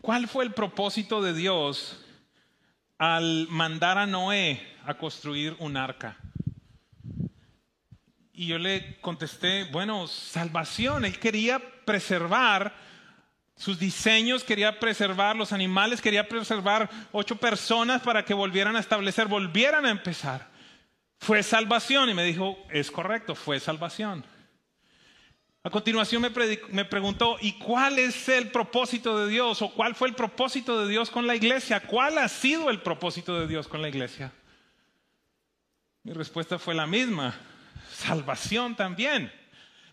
[0.00, 2.00] ¿cuál fue el propósito de Dios
[2.96, 6.16] al mandar a Noé a construir un arca?
[8.36, 11.04] Y yo le contesté, bueno, salvación.
[11.04, 12.74] Él quería preservar
[13.56, 19.28] sus diseños, quería preservar los animales, quería preservar ocho personas para que volvieran a establecer,
[19.28, 20.50] volvieran a empezar.
[21.20, 22.10] Fue salvación.
[22.10, 24.24] Y me dijo, es correcto, fue salvación.
[25.62, 26.30] A continuación me,
[26.72, 29.62] me, preguntó, ¿y cuál es el propósito de Dios?
[29.62, 31.80] ¿O cuál fue el propósito de Dios con la iglesia?
[31.86, 34.32] ¿Cuál ha sido el propósito de Dios con la iglesia?
[36.02, 37.34] Mi respuesta fue la misma,
[37.94, 39.32] salvación también.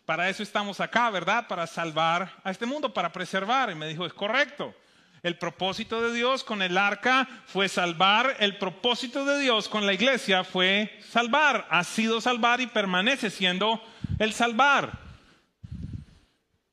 [0.06, 1.48] Para eso estamos acá, ¿verdad?
[1.48, 3.72] Para salvar a este mundo, para preservar.
[3.72, 4.76] Y me dijo, es correcto.
[5.24, 9.94] El propósito de Dios con el arca fue salvar, el propósito de Dios con la
[9.94, 13.84] iglesia fue salvar, ha sido salvar y permanece siendo
[14.18, 15.00] el salvar.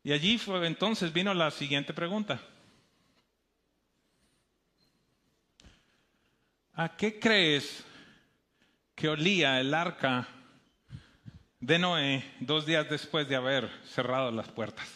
[0.02, 2.40] Y allí fue, entonces vino la siguiente pregunta.
[6.72, 7.84] ¿A qué crees
[8.94, 10.26] que olía el arca
[11.60, 14.88] de Noé dos días después de haber cerrado las puertas?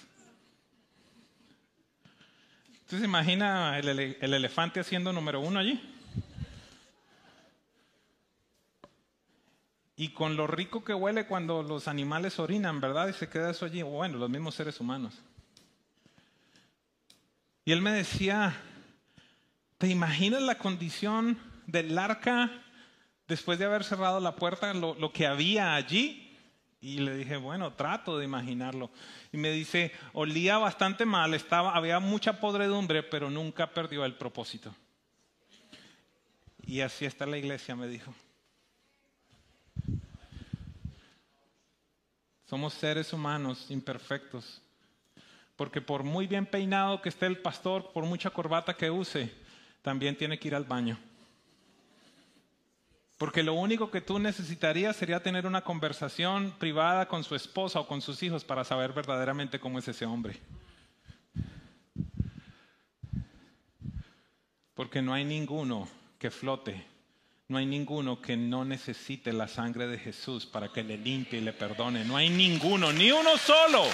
[2.83, 5.81] ¿Usted se imagina el, el elefante haciendo número uno allí?
[9.97, 13.09] Y con lo rico que huele cuando los animales orinan, ¿verdad?
[13.09, 13.83] Y se queda eso allí.
[13.83, 15.15] Bueno, los mismos seres humanos.
[17.65, 18.57] Y él me decía,
[19.79, 22.51] ¿te imaginas la condición del arca
[23.29, 26.22] después de haber cerrado la puerta, lo, que había allí?
[26.83, 28.91] Y le dije, bueno, trato de imaginarlo.
[29.33, 34.75] Y me dice, olía bastante mal, estaba, había mucha podredumbre, pero nunca perdió el propósito.
[36.67, 38.13] Y así está la iglesia, me dijo.
[42.47, 44.61] Somos seres humanos imperfectos.
[45.55, 49.33] Porque por muy bien peinado que esté el pastor, por mucha corbata que use,
[49.83, 50.99] también tiene que ir al baño.
[53.23, 57.87] Porque lo único que tú necesitarías sería tener una conversación privada con su esposa o
[57.87, 60.41] con sus hijos para saber verdaderamente cómo es ese hombre.
[64.75, 65.87] Porque no hay ninguno
[66.19, 66.85] que flote
[67.53, 71.43] no hay ninguno que no necesite la sangre de Jesús para que le limpie y
[71.43, 72.03] le perdone.
[72.03, 73.85] No hay ninguno, ni uno solo.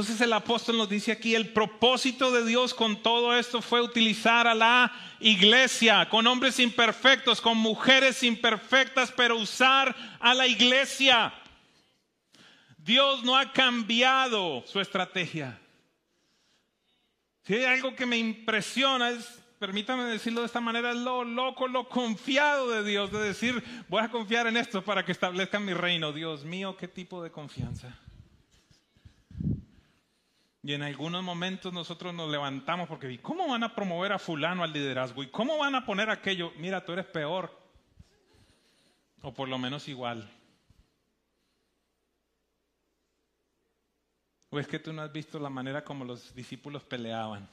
[0.00, 4.46] Entonces el apóstol nos dice aquí, el propósito de Dios con todo esto fue utilizar
[4.46, 11.34] a la iglesia, con hombres imperfectos, con mujeres imperfectas, pero usar a la iglesia.
[12.78, 15.60] Dios no ha cambiado su estrategia.
[17.42, 21.90] Si hay algo que me impresiona es, permítame decirlo de esta manera, lo loco, lo
[21.90, 26.10] confiado de Dios, de decir, voy a confiar en esto para que establezca mi reino.
[26.10, 27.94] Dios mío, qué tipo de confianza.
[30.62, 34.72] Y en algunos momentos nosotros nos levantamos porque, ¿cómo van a promover a fulano al
[34.72, 35.22] liderazgo?
[35.22, 36.52] ¿Y cómo van a poner aquello?
[36.58, 37.58] Mira, tú eres peor.
[39.22, 40.30] O por lo menos igual.
[44.50, 47.48] ¿O es que tú no has visto la manera como los discípulos peleaban?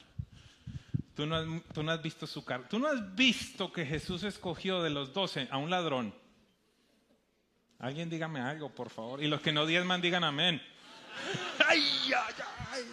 [1.14, 2.68] Tú no has, visto su cara.
[2.68, 6.14] Tú no has visto que Jesús escogió de los doce a un ladrón.
[7.80, 9.22] Alguien dígame algo, por favor.
[9.22, 10.62] Y los que no diezman digan amén.
[11.66, 12.34] Ay, ay,
[12.72, 12.84] ay.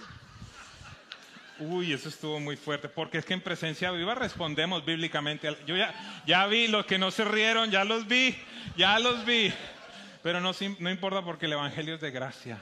[1.58, 5.56] Uy, eso estuvo muy fuerte, porque es que en presencia viva respondemos bíblicamente.
[5.66, 5.94] Yo ya,
[6.26, 8.36] ya vi los que no se rieron, ya los vi,
[8.76, 9.54] ya los vi.
[10.22, 12.62] Pero no, no importa porque el Evangelio es de gracia.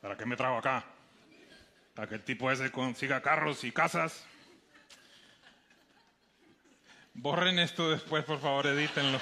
[0.00, 0.84] ¿Para qué me trago acá?
[1.94, 4.24] Para que el tipo ese consiga carros y casas.
[7.12, 9.18] Borren esto después, por favor, edítenlo.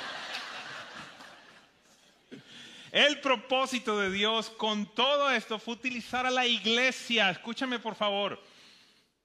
[2.95, 7.29] El propósito de Dios con todo esto fue utilizar a la iglesia.
[7.29, 8.41] Escúchame, por favor.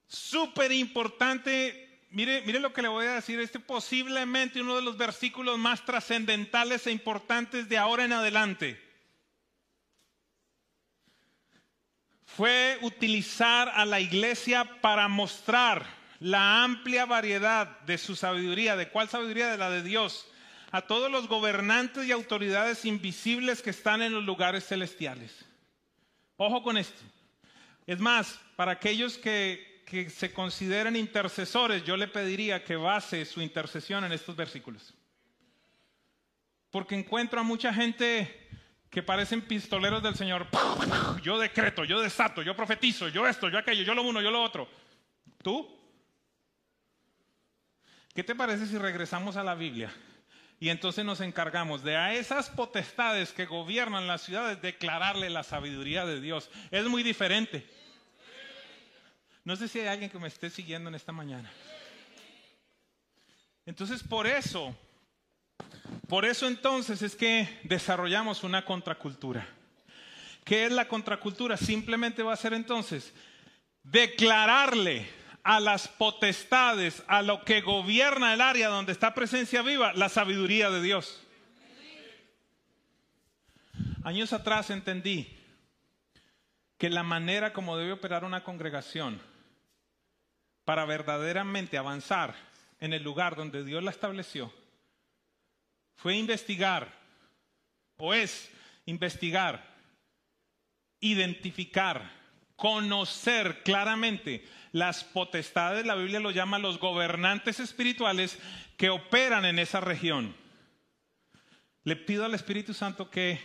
[0.08, 4.96] Súper importante mire, mire lo que le voy a decir, este posiblemente uno de los
[4.96, 8.82] versículos más trascendentales e importantes de ahora en adelante.
[12.24, 15.86] Fue utilizar a la iglesia para mostrar
[16.18, 18.74] la amplia variedad de su sabiduría.
[18.74, 19.48] ¿De cuál sabiduría?
[19.48, 20.26] De la de Dios.
[20.70, 25.44] A todos los gobernantes y autoridades invisibles que están en los lugares celestiales.
[26.36, 27.02] Ojo con esto.
[27.86, 33.40] Es más, para aquellos que, que se consideren intercesores, yo le pediría que base su
[33.42, 34.94] intercesión en estos versículos.
[36.70, 38.48] Porque encuentro a mucha gente
[38.90, 40.46] que parecen pistoleros del Señor.
[41.22, 44.42] Yo decreto, yo desato, yo profetizo, yo esto, yo aquello, yo lo uno, yo lo
[44.42, 44.68] otro.
[45.42, 45.68] ¿Tú?
[48.14, 49.92] ¿Qué te parece si regresamos a la Biblia?
[50.62, 56.04] Y entonces nos encargamos de a esas potestades que gobiernan las ciudades declararle la sabiduría
[56.04, 56.50] de Dios.
[56.70, 57.66] Es muy diferente.
[59.42, 61.50] No sé si hay alguien que me esté siguiendo en esta mañana.
[63.64, 64.76] Entonces, por eso,
[66.06, 69.48] por eso entonces es que desarrollamos una contracultura.
[70.44, 71.56] ¿Qué es la contracultura?
[71.56, 73.14] Simplemente va a ser entonces
[73.82, 75.08] declararle
[75.42, 80.70] a las potestades, a lo que gobierna el área donde está presencia viva, la sabiduría
[80.70, 81.22] de Dios.
[84.02, 85.36] Años atrás entendí
[86.78, 89.20] que la manera como debe operar una congregación
[90.64, 92.34] para verdaderamente avanzar
[92.80, 94.52] en el lugar donde Dios la estableció
[95.96, 96.98] fue investigar,
[97.98, 98.50] o es
[98.86, 99.62] investigar,
[101.00, 102.10] identificar,
[102.60, 108.38] conocer claramente las potestades, la Biblia lo llama los gobernantes espirituales
[108.76, 110.36] que operan en esa región.
[111.84, 113.40] Le pido al Espíritu Santo que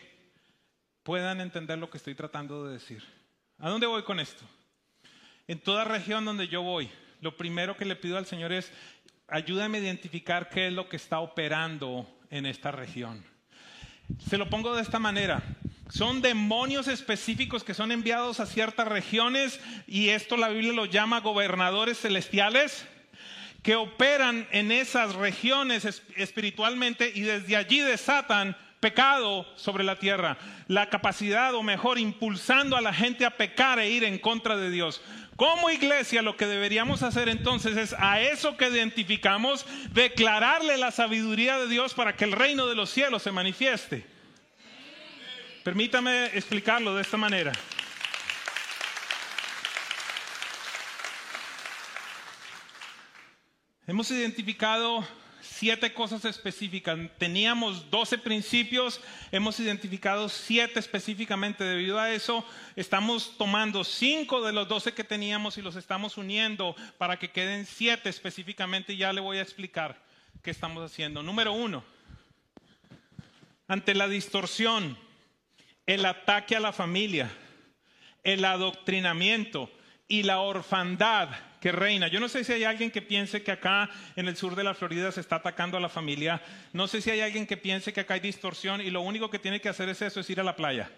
[1.03, 3.05] puedan entender lo que estoy tratando de decir.
[3.57, 4.43] ¿A dónde voy con esto?
[5.47, 6.89] En toda región donde yo voy,
[7.21, 8.69] lo primero que le pido al Señor es,
[9.29, 13.23] ayúdame a identificar qué es lo que está operando en esta región.
[14.27, 15.41] Se lo pongo de esta manera.
[15.89, 21.19] Son demonios específicos que son enviados a ciertas regiones y esto la Biblia lo llama
[21.19, 22.87] gobernadores celestiales
[23.61, 30.89] que operan en esas regiones espiritualmente y desde allí desatan pecado sobre la tierra, la
[30.89, 35.01] capacidad o mejor impulsando a la gente a pecar e ir en contra de Dios.
[35.35, 41.57] Como iglesia lo que deberíamos hacer entonces es a eso que identificamos declararle la sabiduría
[41.57, 44.14] de Dios para que el reino de los cielos se manifieste.
[45.65, 47.51] Permítame explicarlo de esta manera.
[53.87, 55.03] Hemos identificado
[55.41, 56.99] siete cosas específicas.
[57.17, 59.01] Teníamos doce principios,
[59.31, 61.63] hemos identificado siete específicamente.
[61.63, 66.75] Debido a eso, estamos tomando cinco de los doce que teníamos y los estamos uniendo
[66.99, 68.97] para que queden siete específicamente.
[68.97, 69.99] Ya le voy a explicar
[70.43, 71.23] qué estamos haciendo.
[71.23, 71.83] Número uno,
[73.67, 75.03] ante la distorsión,
[75.85, 77.29] el ataque a la familia,
[78.23, 79.69] el adoctrinamiento
[80.07, 82.07] y la orfandad que reina.
[82.07, 84.73] Yo no sé si hay alguien que piense que acá en el sur de la
[84.73, 86.41] Florida se está atacando a la familia.
[86.73, 89.39] No sé si hay alguien que piense que acá hay distorsión y lo único que
[89.39, 90.91] tiene que hacer es eso, es ir a la playa.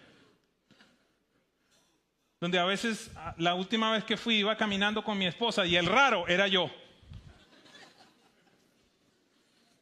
[2.40, 5.86] Donde a veces, la última vez que fui, iba caminando con mi esposa y el
[5.86, 6.70] raro era yo.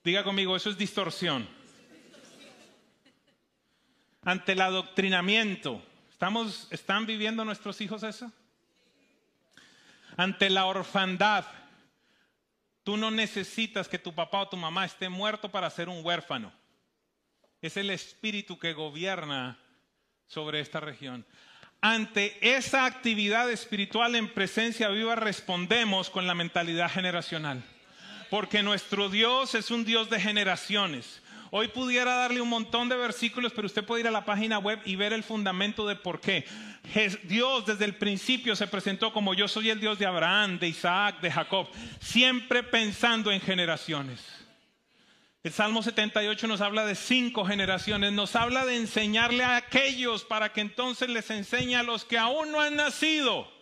[0.03, 1.54] Diga conmigo, eso es distorsión.
[4.25, 8.29] Ante el adoctrinamiento, ¿estamos, ¿están viviendo nuestros hijos eso?
[10.17, 11.45] ante la orfandad.
[12.83, 16.51] Tú no necesitas que tu papá o tu mamá esté muerto para ser un huérfano.
[17.61, 19.57] Es el espíritu que gobierna
[20.27, 21.25] sobre esta región.
[21.81, 27.63] Ante esa actividad espiritual en presencia viva respondemos con la mentalidad generacional.
[28.29, 31.21] Porque nuestro Dios es un Dios de generaciones.
[31.57, 34.77] Hoy pudiera darle un montón de versículos, pero usted puede ir a la página web
[34.83, 36.43] y ver el fundamento de por qué.
[37.23, 41.21] Dios desde el principio se presentó como yo soy el Dios de Abraham, de Isaac,
[41.21, 41.69] de Jacob,
[42.01, 44.21] siempre pensando en generaciones.
[45.43, 50.51] El Salmo 78 nos habla de cinco generaciones, nos habla de enseñarle a aquellos para
[50.51, 53.54] que entonces les enseñe a los que aún no han nacido.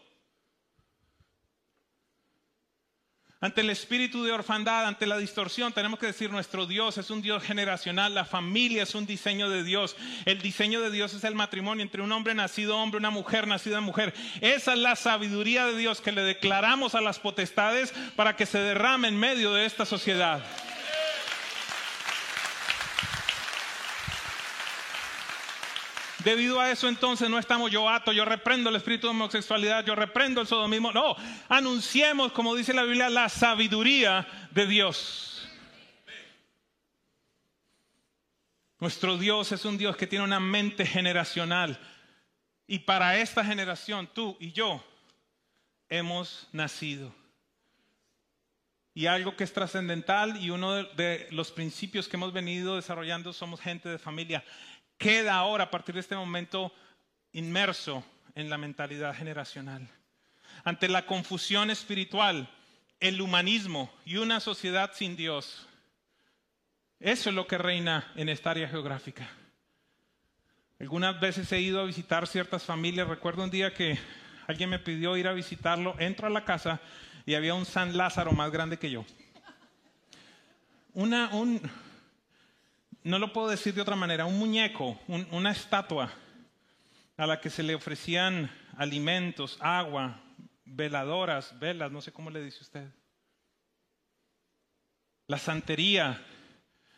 [3.44, 7.22] Ante el espíritu de orfandad, ante la distorsión, tenemos que decir nuestro Dios es un
[7.22, 9.98] Dios generacional, la familia es un diseño de Dios.
[10.24, 13.82] El diseño de Dios es el matrimonio entre un hombre nacido hombre, una mujer nacida
[13.82, 14.14] mujer.
[14.40, 18.60] Esa es la sabiduría de Dios que le declaramos a las potestades para que se
[18.60, 20.42] derrame en medio de esta sociedad.
[26.24, 29.96] Debido a eso entonces no estamos yo ato, yo reprendo el espíritu de homosexualidad, yo
[29.96, 30.92] reprendo el sodomismo.
[30.92, 31.16] No,
[31.50, 35.50] anunciemos, como dice la Biblia, la sabiduría de Dios.
[38.80, 41.80] Nuestro Dios es un Dios que tiene una mente generacional.
[42.68, 44.84] Y para esta generación, tú y yo
[45.90, 47.14] hemos nacido.
[48.96, 53.60] Y algo que es trascendental y uno de, los principios que hemos venido desarrollando somos
[53.60, 54.44] gente de familia
[54.98, 56.74] queda ahora a partir de este momento
[57.32, 58.04] inmerso
[58.36, 59.88] en la mentalidad generacional.
[60.64, 62.50] Ante la confusión espiritual,
[63.00, 65.68] el humanismo y una sociedad sin Dios.
[67.00, 69.30] Eso es lo que reina en esta área geográfica.
[70.80, 73.08] Algunas veces he ido a visitar ciertas familias.
[73.08, 73.98] Recuerdo un día que
[74.48, 75.96] alguien me pidió ir a visitarlo.
[76.00, 76.80] Entro a la casa
[77.26, 79.06] y había un San Lázaro más grande que yo.
[80.94, 81.62] Una, un,
[83.04, 86.12] no lo puedo decir de otra manera, un muñeco, una estatua
[87.18, 90.22] a la que se le ofrecían alimentos, agua,
[90.66, 92.88] veladoras, velas, no sé cómo le dice usted.
[95.28, 96.22] La santería,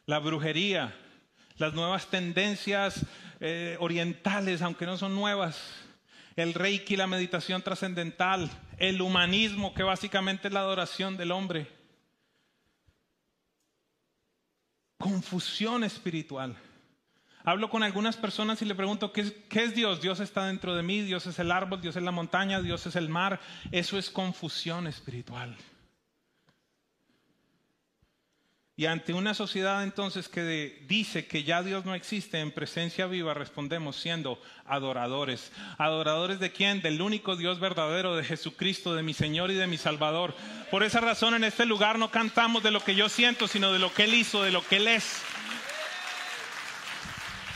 [0.06, 0.96] la brujería,
[1.58, 3.06] las nuevas tendencias
[3.40, 5.62] eh, orientales, aunque no son nuevas,
[6.36, 11.68] el reiki, la meditación trascendental, el humanismo, que básicamente es la adoración del hombre.
[15.06, 16.56] Confusión espiritual.
[17.44, 20.02] Hablo con algunas personas y le pregunto, ¿qué es, ¿qué es, Dios?
[20.02, 22.96] Dios está dentro de mí, Dios es el árbol, Dios es la montaña, Dios es
[22.96, 23.40] el mar.
[23.72, 25.56] Eso es confusión espiritual.
[28.78, 33.34] Y ante una sociedad entonces que dice que ya Dios no existe en presencia viva,
[33.34, 35.54] respondemos siendo adoradores.
[35.78, 36.82] ¿Adoradores de quién?
[36.82, 40.36] Del único Dios verdadero, de Jesucristo, de mi Señor y de mi Salvador.
[40.72, 43.80] Por esa razón en este lugar no cantamos de lo que yo siento, sino de
[43.80, 45.22] lo que Él hizo, de lo que Él es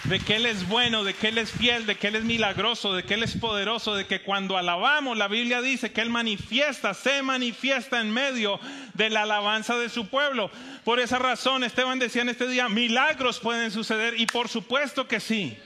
[0.06, 2.93] de que Él es bueno, de que Él es fiel, de que Él es milagroso,
[2.93, 6.93] de que Él es poderoso, de que cuando alabamos, la Biblia dice que Él manifiesta,
[6.93, 8.60] se manifiesta en medio
[8.93, 10.50] de la alabanza de su pueblo.
[10.84, 15.20] Por esa razón, Esteban decía en este día, milagros pueden suceder y por supuesto que
[15.20, 15.58] sí.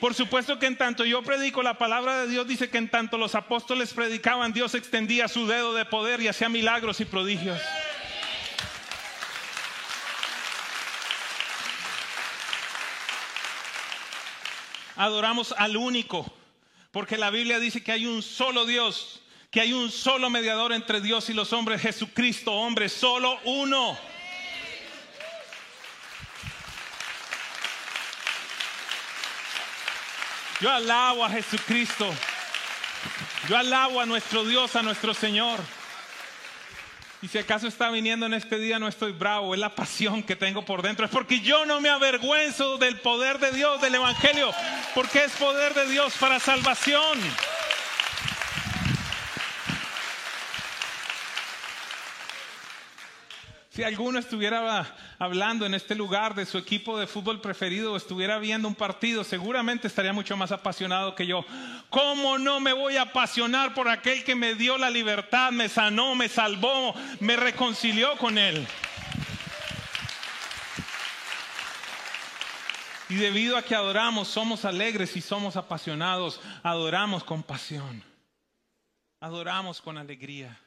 [0.00, 3.16] Por supuesto que en tanto yo predico la palabra de Dios, dice que en tanto
[3.16, 7.60] los apóstoles predicaban, Dios extendía su dedo de poder y hacía milagros y prodigios.
[14.96, 16.32] Adoramos al único,
[16.90, 19.20] porque la Biblia dice que hay un solo Dios,
[19.50, 23.96] que hay un solo mediador entre Dios y los hombres, Jesucristo, hombre, solo uno.
[30.60, 32.10] Yo alabo a Jesucristo.
[33.48, 35.60] Yo alabo a nuestro Dios, a nuestro Señor.
[37.22, 40.36] Y si acaso está viniendo en este día, no estoy bravo, es la pasión que
[40.36, 41.04] tengo por dentro.
[41.04, 44.52] Es porque yo no me avergüenzo del poder de Dios, del Evangelio,
[44.96, 47.18] porque es poder de Dios para salvación.
[53.68, 58.38] Si alguno estuviera hablando en este lugar de su equipo de fútbol preferido o estuviera
[58.38, 61.44] viendo un partido, seguramente estaría mucho más apasionado que yo.
[61.90, 66.14] ¿Cómo no me voy a apasionar por aquel que me dio la libertad, me sanó,
[66.14, 68.66] me salvó, me reconcilió con él?
[73.08, 78.02] Y debido a que adoramos, somos alegres y somos apasionados, adoramos con pasión,
[79.20, 80.58] adoramos con alegría.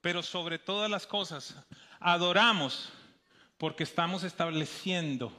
[0.00, 1.54] Pero sobre todas las cosas,
[1.98, 2.90] adoramos
[3.58, 5.30] porque estamos estableciendo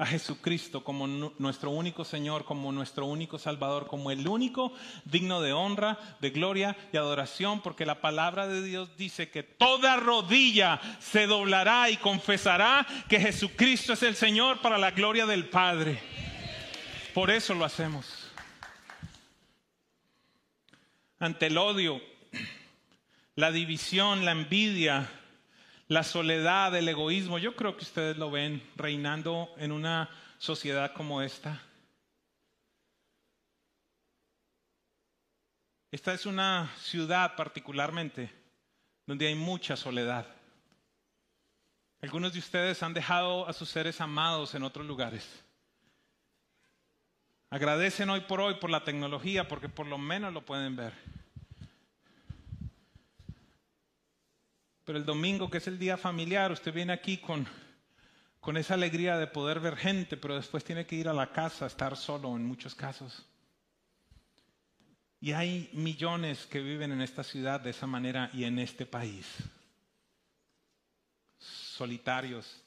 [0.00, 4.72] a Jesucristo como nuestro único Señor, como nuestro único Salvador, como el único
[5.04, 9.96] digno de honra, de gloria y adoración, porque la palabra de Dios dice que toda
[9.96, 16.00] rodilla se doblará y confesará que Jesucristo es el Señor para la gloria del Padre.
[17.12, 18.30] Por eso lo hacemos.
[21.18, 22.00] Ante el odio,
[23.34, 25.19] la división, la envidia,
[25.90, 27.38] la soledad, el egoísmo.
[27.38, 31.60] Yo creo que ustedes lo ven reinando en una sociedad como esta.
[35.90, 38.32] Esta es una ciudad particularmente
[39.04, 40.28] donde hay mucha soledad.
[42.00, 45.42] Algunos de ustedes han dejado a sus seres amados en otros lugares.
[47.50, 50.94] Agradecen hoy por hoy por la tecnología porque por lo menos lo pueden ver.
[54.90, 57.46] Pero el domingo, que es el día familiar, usted viene aquí con,
[58.40, 61.64] con esa alegría de poder ver gente, pero después tiene que ir a la casa,
[61.64, 63.24] estar solo en muchos casos.
[65.20, 69.28] Y hay millones que viven en esta ciudad de esa manera y en este país.
[71.38, 72.60] Solitarios,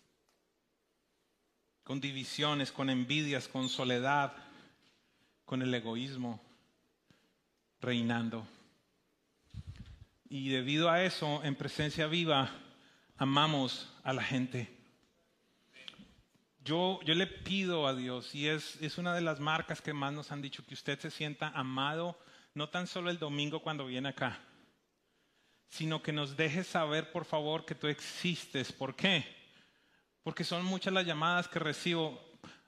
[1.84, 4.32] con divisiones, con envidias, con soledad,
[5.44, 6.40] con el egoísmo,
[7.82, 8.48] reinando.
[10.36, 12.50] Y debido a eso, en presencia viva,
[13.18, 14.76] amamos a la gente.
[16.66, 20.12] Yo, yo le pido a Dios, y es, es una de las marcas que más
[20.12, 22.18] nos han dicho, que usted se sienta amado,
[22.56, 24.40] no tan solo el domingo cuando viene acá,
[25.70, 28.72] sino que nos deje saber, por favor, que tú existes.
[28.72, 29.24] ¿Por qué?
[30.24, 32.20] Porque son muchas las llamadas que recibo.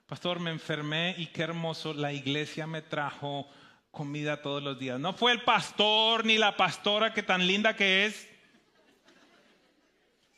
[0.06, 3.50] Pastor, me enfermé y qué hermoso, la iglesia me trajo
[3.96, 5.00] comida todos los días.
[5.00, 8.28] No fue el pastor ni la pastora que tan linda que es.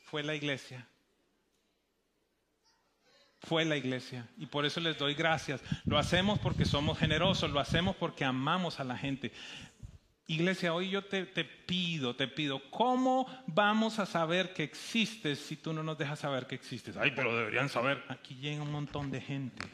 [0.05, 0.87] Fue la iglesia.
[3.41, 4.29] Fue la iglesia.
[4.37, 5.61] Y por eso les doy gracias.
[5.85, 9.33] Lo hacemos porque somos generosos, lo hacemos porque amamos a la gente.
[10.29, 15.57] Iglesia, hoy yo te, te, pido, te pido, ¿cómo vamos a saber que existes si
[15.57, 16.97] tú no nos dejas saber que existes?
[16.97, 18.05] Ay, pero deberían saber.
[18.09, 19.67] Aquí llega un montón de gente.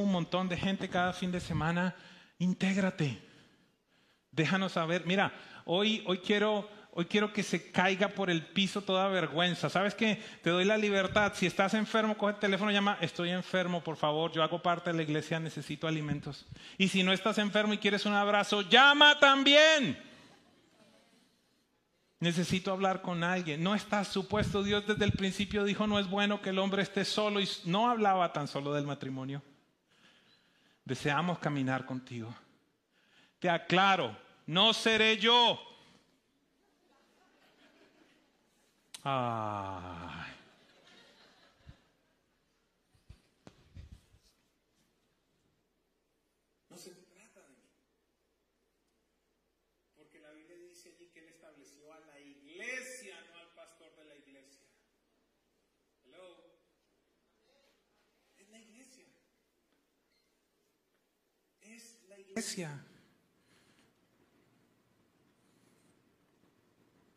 [0.00, 1.94] Un montón de gente cada fin de semana.
[2.38, 3.18] Intégrate.
[4.30, 5.04] Déjanos saber.
[5.04, 5.34] Mira,
[5.66, 9.70] hoy, hoy quiero Hoy quiero que se caiga por el piso toda vergüenza.
[9.70, 10.22] ¿Sabes qué?
[10.42, 11.32] Te doy la libertad.
[11.34, 14.90] Si estás enfermo, coge el teléfono y llama, estoy enfermo, por favor, yo hago parte
[14.90, 16.44] de la iglesia, necesito alimentos.
[16.76, 19.98] Y si no estás enfermo y quieres un abrazo, llama también.
[22.20, 23.62] Necesito hablar con alguien.
[23.62, 24.62] No estás supuesto.
[24.62, 27.90] Dios desde el principio dijo, no es bueno que el hombre esté solo y no
[27.90, 29.42] hablaba tan solo del matrimonio.
[30.84, 32.34] Deseamos caminar contigo.
[33.38, 34.16] Te aclaro,
[34.46, 35.58] no seré yo
[39.04, 40.30] Ay.
[46.70, 47.68] No se trata de mí.
[49.96, 54.14] Porque la Biblia dice allí que Él estableció a la iglesia, al pastor de la
[54.14, 54.68] iglesia.
[56.04, 56.60] Hello.
[58.38, 59.06] Es la iglesia.
[61.60, 62.82] Es la iglesia.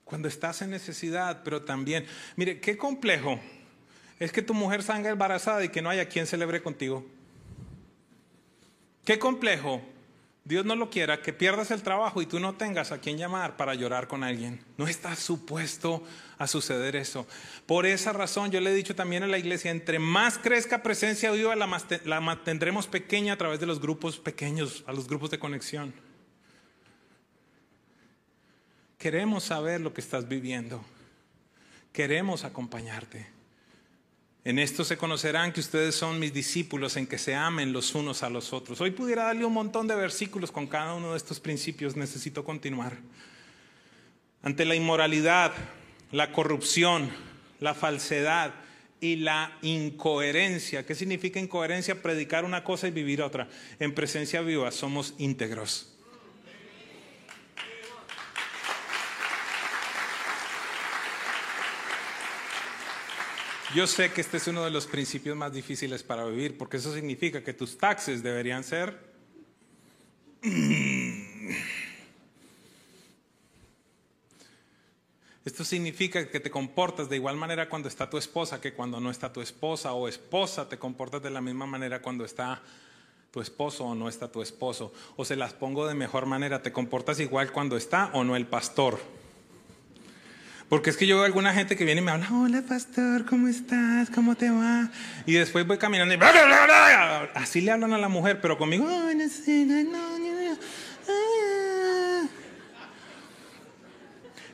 [0.05, 2.05] cuando estás en necesidad, pero también,
[2.36, 3.39] mire, qué complejo
[4.20, 7.03] es que tu mujer salga embarazada y que no haya quien celebre contigo.
[9.03, 9.82] Qué complejo,
[10.46, 13.58] Dios no lo quiera, que pierdas el trabajo y tú no tengas a quien llamar
[13.58, 14.64] para llorar con alguien.
[14.78, 16.04] No está supuesto
[16.38, 17.26] a suceder eso.
[17.66, 21.32] Por esa razón yo le he dicho también a la iglesia, entre más crezca presencia
[21.32, 25.39] viva, la, la mantendremos pequeña a través de los grupos pequeños, a los grupos de
[25.39, 25.96] conexión.
[29.00, 30.86] Queremos saber lo que estás viviendo.
[31.91, 33.34] Queremos acompañarte.
[34.46, 38.22] En esto se conocerán que ustedes son mis discípulos en que se amen los unos
[38.22, 38.80] a los otros.
[38.80, 41.96] Hoy pudiera darle un montón de versículos con cada uno de estos principios.
[41.96, 42.96] Necesito continuar.
[44.43, 45.52] Ante la inmoralidad,
[46.12, 47.10] la corrupción,
[47.60, 48.54] la falsedad
[49.02, 50.86] y la incoherencia.
[50.86, 52.04] ¿Qué significa incoherencia?
[52.04, 53.50] Predicar una cosa y vivir otra.
[53.80, 55.95] En presencia viva somos íntegros.
[63.76, 66.93] Yo sé que este es uno de los principios más difíciles para vivir, porque eso
[66.93, 68.97] significa que tus taxes deberían ser...
[75.43, 79.11] Esto significa que te comportas de igual manera cuando está tu esposa que cuando no
[79.11, 82.63] está tu esposa, o esposa te comportas de la misma manera cuando está
[83.30, 84.93] tu esposo o no está tu esposo.
[85.17, 88.47] O se las pongo de mejor manera, te comportas igual cuando está o no el
[88.47, 89.24] pastor.
[90.70, 93.47] Porque es que yo veo alguna gente que viene y me habla, hola pastor, ¿cómo
[93.47, 94.09] estás?
[94.09, 94.89] ¿Cómo te va?
[95.28, 96.20] Y después voy caminando y
[97.36, 98.88] así le hablan a la mujer, pero conmigo,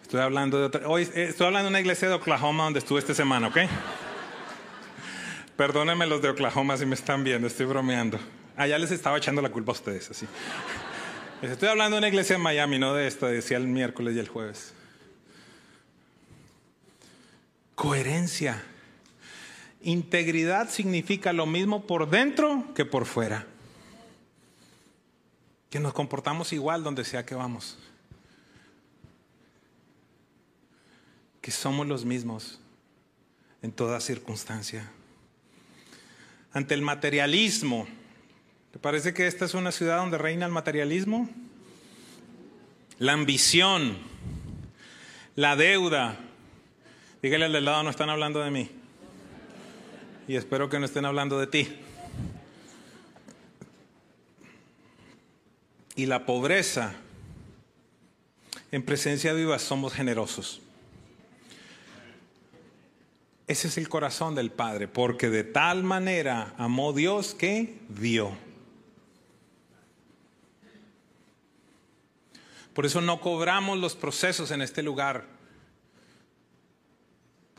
[0.02, 3.00] Estoy hablando de otra, hoy eh, estoy hablando de una iglesia de Oklahoma donde estuve
[3.00, 3.60] esta semana, ¿ok?
[5.56, 8.20] Perdónenme los de Oklahoma si me están viendo, estoy bromeando.
[8.58, 10.28] Allá les estaba echando la culpa a ustedes, así.
[11.42, 14.28] Estoy hablando de una iglesia en Miami, no de esta, decía el miércoles y el
[14.28, 14.74] jueves.
[17.82, 18.64] Coherencia.
[19.82, 23.48] Integridad significa lo mismo por dentro que por fuera.
[25.72, 27.80] Que nos comportamos igual donde sea que vamos.
[31.42, 32.60] Que somos los mismos
[33.64, 34.88] en toda circunstancia.
[36.54, 37.88] Ante el materialismo,
[38.72, 41.28] ¿te parece que esta es una ciudad donde reina el materialismo?
[43.00, 43.98] La ambición,
[45.36, 46.20] la deuda,
[47.22, 48.70] Dígale al del lado, no están hablando de mí.
[50.28, 51.78] Y espero que no estén hablando de ti.
[55.96, 56.96] Y la pobreza,
[58.72, 60.62] en presencia viva somos generosos.
[63.46, 68.32] Ese es el corazón del Padre, porque de tal manera amó Dios que dio.
[72.74, 75.41] Por eso no cobramos los procesos en este lugar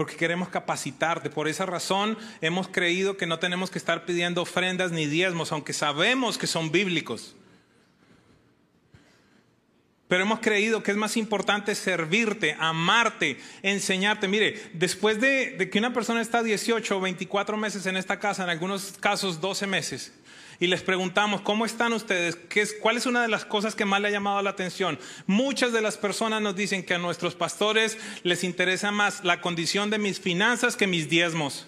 [0.03, 1.31] porque queremos capacitarte.
[1.31, 5.73] Por esa razón hemos creído que no tenemos que estar pidiendo ofrendas ni diezmos, aunque
[5.73, 7.37] sabemos que son bíblicos.
[10.09, 14.27] Pero hemos creído que es más importante servirte, amarte, enseñarte.
[14.27, 18.43] Mire, después de, de, que una persona está 18 o 24 meses en esta casa,
[18.43, 20.13] en algunos casos 12 meses,
[20.63, 22.37] y les preguntamos, ¿cómo están ustedes?
[22.37, 24.97] ¿Qué es, ¿Cuál es una de las cosas que más le ha llamado la atención?
[25.27, 29.91] Muchas de las personas nos dicen que a nuestros pastores les interesa más la condición
[29.91, 31.67] de mis finanzas que mis diezmos.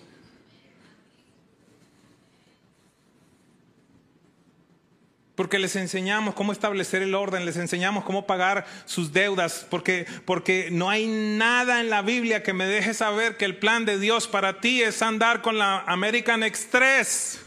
[5.34, 10.68] Porque les enseñamos cómo establecer el orden, les enseñamos cómo pagar sus deudas, porque, porque
[10.70, 14.28] no hay nada en la Biblia que me deje saber que el plan de Dios
[14.28, 17.43] para ti es andar con la American Express.